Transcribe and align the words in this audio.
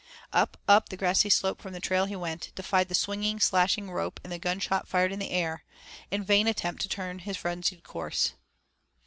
Up, 0.33 0.57
up 0.67 0.89
the 0.89 0.97
grassy 0.97 1.29
slope 1.29 1.61
from 1.61 1.73
the 1.73 1.79
trail 1.79 2.05
he 2.05 2.15
went, 2.15 2.51
defied 2.55 2.87
the 2.89 2.95
swinging, 2.95 3.39
slashing 3.39 3.91
rope 3.91 4.19
and 4.23 4.33
the 4.33 4.39
gunshot 4.39 4.87
fired 4.87 5.11
in 5.11 5.21
air, 5.21 5.63
in 6.09 6.23
vain 6.23 6.47
attempt 6.47 6.81
to 6.81 6.89
turn 6.89 7.19
his 7.19 7.37
frenzied 7.37 7.83
course. 7.83 8.33